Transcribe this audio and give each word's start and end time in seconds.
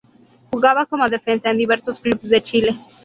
Jugaba 0.49 0.87
como 0.87 1.07
defensa 1.07 1.51
en 1.51 1.57
diversos 1.57 1.99
clubes 1.99 2.27
de 2.27 2.41
Chile. 2.41 2.75